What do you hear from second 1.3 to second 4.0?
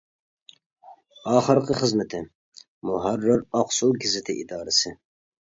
ئاخىرقى خىزمىتى: مۇھەررىر، ئاقسۇ